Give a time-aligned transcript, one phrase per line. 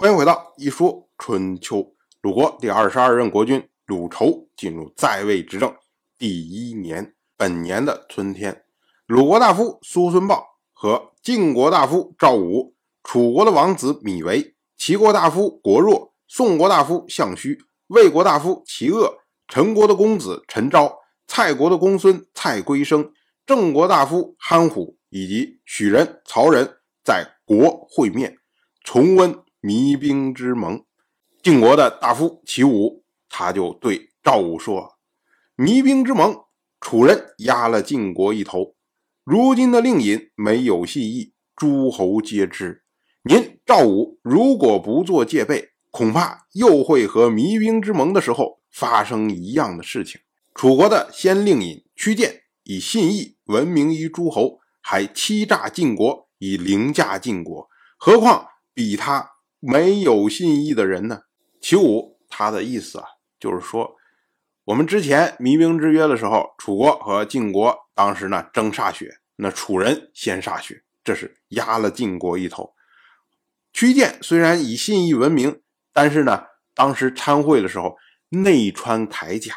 [0.00, 1.92] 欢迎回到一说春秋。
[2.22, 5.74] 鲁国第二十二任国君鲁仇进入在位执政
[6.16, 8.62] 第一年，本年的春天，
[9.08, 17.58] 鲁国大夫苏孙豹和晋国大夫赵武、楚国的王子米维、齐国大夫国若、宋国大夫项须、
[17.88, 19.18] 魏国大夫齐鄂、
[19.48, 20.96] 陈国的公子陈昭、
[21.26, 23.12] 蔡国的公孙蔡归生、
[23.44, 28.38] 郑国大夫憨虎以及许人、曹仁在国会面，
[28.84, 29.36] 重温。
[29.60, 30.84] 弭兵之盟，
[31.42, 34.98] 晋国的大夫齐武，他就对赵武说
[35.58, 36.44] ：“弭兵之盟，
[36.80, 38.76] 楚人压了晋国一头，
[39.24, 42.84] 如今的令尹没有信义，诸侯皆知。
[43.22, 50.20] 您赵武如果不做戒备，恐怕又会和弭兵之盟的时候发生一样的事情。
[50.54, 61.22] 楚国的先令尹屈建以信义闻名于诸侯，还欺诈晋国，以凌驾晋国，何况比他？”没有信义的人呢？
[61.60, 63.04] 其五他的意思啊，
[63.40, 63.96] 就是说，
[64.64, 72.74] 我们之前弭兵之约的时候，楚国和晋国当时呢争歃血，那楚人先歃血，这是压了晋国一头。
[73.72, 75.60] 屈建虽然以信义闻名，
[75.92, 76.44] 但是呢，
[76.74, 77.96] 当时参会的时候
[78.28, 79.54] 内穿铠甲，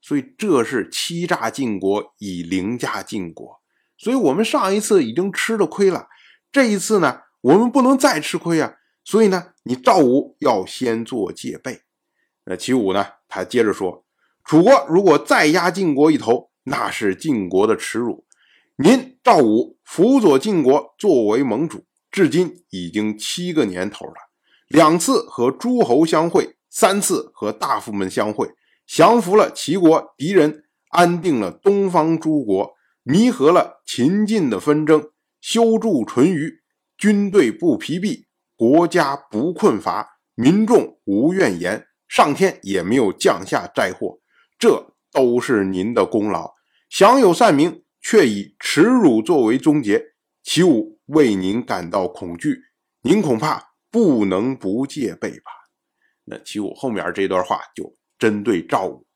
[0.00, 3.60] 所以这是欺诈晋国，以凌驾晋国。
[3.98, 6.08] 所以我们上一次已经吃了亏了，
[6.50, 8.76] 这一次呢，我们不能再吃亏啊。
[9.04, 11.82] 所以呢，你赵武要先做戒备。
[12.46, 14.04] 那齐武呢，他接着说
[14.44, 18.24] ：“楚国如果再压晋国一头，那是晋国的耻辱。
[18.76, 24.14] 您赵武辅佐晋国作为盟主，至今已经七个年头了，
[24.68, 28.50] 两次和诸侯相会，三次和大夫们相会，
[28.86, 36.62] 降服了齐国敌人，安定了东方诸国，弥合了秦晋的纷争，修筑淳于，
[36.96, 38.26] 军队不疲弊。”
[38.66, 44.18] 国家不困乏，民众无怨言，上天也没有降下灾祸，
[44.58, 46.54] 这都是您的功劳。
[46.88, 50.02] 享有善名，却以耻辱作为终结，
[50.42, 52.58] 齐武为您感到恐惧，
[53.02, 55.50] 您恐怕不能不戒备吧？
[56.24, 59.06] 那齐武后面这段话就针对赵武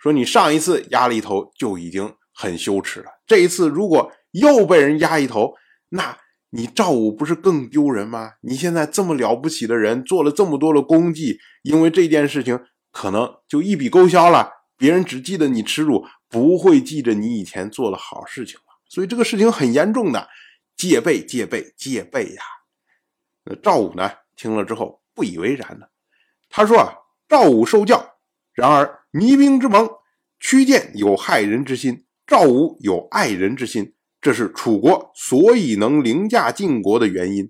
[0.00, 5.54] 说：“你上一次压了一头就已经很羞耻了，这一次如果又被人压一头，
[5.90, 6.18] 那……”
[6.50, 8.34] 你赵武不是更丢人吗？
[8.42, 12.58] 你现在这么了不起的人，做了这么多的功绩，因为这件事情
[12.92, 14.50] 可能就一笔勾销了。
[14.78, 18.62] 别人只记得你耻辱，不会记着你以前做了好事情了。
[18.88, 20.28] 所以这个事情很严重的，
[20.76, 22.42] 戒备，戒备，戒备呀！
[23.44, 24.10] 那赵武呢？
[24.36, 25.86] 听了之后不以为然呢。
[26.48, 26.94] 他说啊，
[27.28, 28.18] 赵武受教，
[28.52, 29.88] 然而弭兵之盟，
[30.38, 33.95] 屈建有害人之心，赵武有爱人之心。
[34.26, 37.48] 这是楚国所以能凌驾晋国的原因。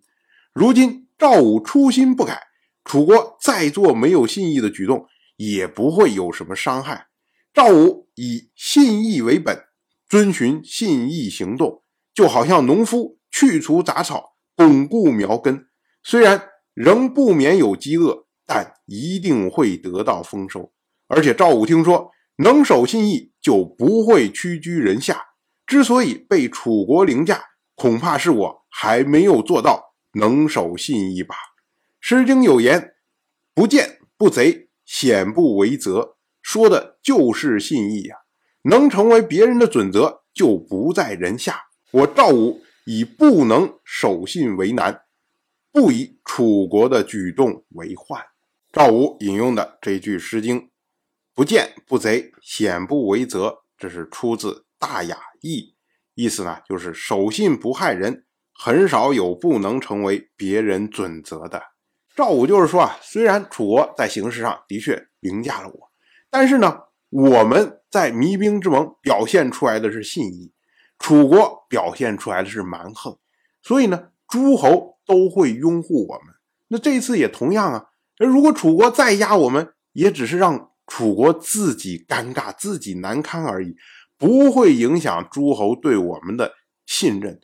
[0.53, 2.39] 如今赵武初心不改，
[2.85, 5.07] 楚国再做没有信义的举动，
[5.39, 7.07] 也不会有什么伤害。
[7.55, 9.59] 赵武以信义为本，
[10.07, 11.83] 遵循信义行动，
[12.13, 15.69] 就好像农夫去除杂草，巩固苗根。
[16.03, 16.43] 虽然
[16.75, 20.71] 仍不免有饥饿，但一定会得到丰收。
[21.09, 25.23] 而且赵武听说能守信义，就不会屈居人下。
[25.67, 27.43] 之所以被楚国凌驾，
[27.75, 31.35] 恐怕是我还没有做到能守信义吧。
[32.01, 32.95] 《诗经》有言
[33.53, 38.17] ：“不见不贼，险不为责。”说的就是信义呀。
[38.63, 41.65] 能成为别人的准则，就不在人下。
[41.93, 45.03] 我赵武以不能守信为难，
[45.73, 48.21] 不以楚国的举动为患。
[48.73, 50.61] 赵武引用的这句《诗经》
[51.35, 54.66] ：“不见不贼，险不为责。”这是出自。
[54.79, 55.75] 大雅意，
[56.15, 61.63] 意思呢就是守信不害人，很少有不能成为别人准则的。
[62.15, 65.91] 赵武就是说啊，虽然楚国在形式上的确凌驾了我，
[66.31, 66.79] 但是呢，
[67.11, 70.53] 我们在弭兵之盟表现出来的是信义，
[70.99, 73.19] 楚国表现出来的是蛮横，
[73.63, 76.35] 所以呢，诸侯都会拥护我们。
[76.69, 77.87] 那这次也同样啊，
[78.19, 83.77] 如果楚国再压我们，也只是让楚国自己尴尬、自己难堪而已。
[84.19, 86.55] 不会影响诸侯对我们的
[86.87, 87.41] 信任，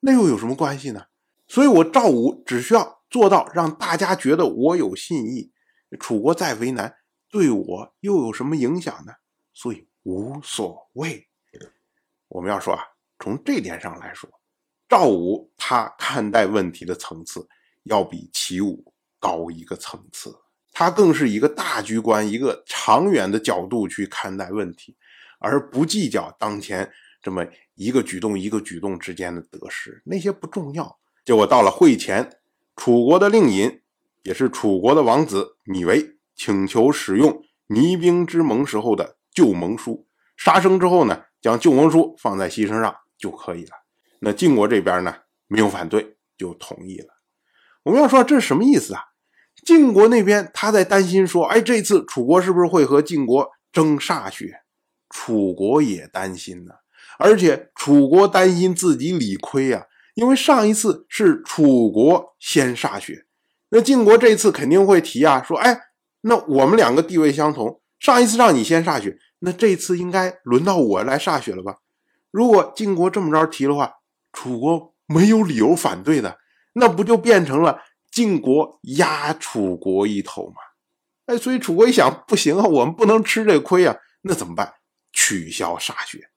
[0.00, 1.06] 那又有什么关系呢？
[1.46, 5.52] 所以，我赵武只需要做到让大家觉得我有信义，
[6.00, 6.94] 楚国再为难，
[7.28, 9.12] 对我又有什么影响呢？
[9.52, 11.28] 所以无所谓。
[12.28, 12.82] 我们要说啊，
[13.18, 14.28] 从这点上来说，
[14.88, 17.46] 赵武他看待问题的层次
[17.84, 20.34] 要比齐武高一个层次，
[20.72, 24.96] 他更是一个大局观、一个长远的角度去看待问题。
[25.44, 26.90] 而不计较当前
[27.22, 30.98] 这么一个举动一个举动之间的得失，那些不重要。
[31.22, 32.30] 结果到了会前，
[32.76, 33.82] 楚国的令尹
[34.22, 43.72] 也是楚国的王子芈为请求使用弭兵之盟时候的旧盟书，杀生之后呢，将旧盟书放在牺牲上就可以了。
[44.20, 45.14] 那晋国这边呢
[45.46, 47.08] 没有反对，就同意了。
[47.82, 49.02] 我们要说这是什么意思啊？
[49.64, 54.63] 晋国那边他在担心说，哎，这次楚国是不是会和晋国争歃血？
[55.16, 56.72] 楚国也担心呢，
[57.20, 59.84] 而且楚国担心自己理亏啊，
[60.14, 63.24] 因为上一次是楚国先歃血，
[63.68, 65.80] 那晋国这次肯定会提啊，说，哎，
[66.22, 71.76] 那我们两个地位相同，上一次让你先歃血，那这次应该轮到我来歃血了吧？
[72.32, 73.94] 如果晋国这么着提的话，
[74.32, 76.38] 楚国没有理由反对的。
[76.72, 77.78] 那不就变成了
[78.10, 80.56] 晋国压楚国一头吗？
[81.26, 84.74] 哎，所以楚国一想，不行啊，我们不能吃这亏啊，那怎么办？
[85.24, 86.28] 取消歃血。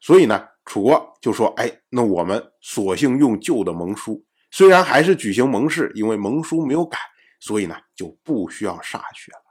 [0.00, 6.96] 所以呢，楚国就说：“哎，那我们索性用旧的盟书，虽然还是举行盟誓，因为盟书没有改，
[7.40, 9.42] 所以呢就不需要歃血了。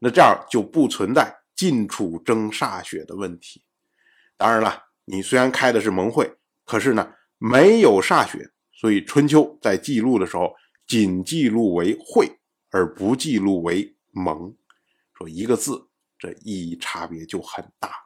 [0.00, 3.62] 那这样就不存在晋楚争歃血的问题。
[4.36, 10.52] 当然了，你虽然开的是盟会，可是呢没有歃血。”所以春秋在记录的时候，
[10.88, 12.28] 仅记录为会，
[12.70, 14.52] 而不记录为盟。
[15.14, 15.88] 说一个字，
[16.18, 18.05] 这意义差别就很大。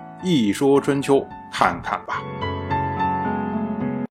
[0.23, 2.21] 一说春秋”看看吧。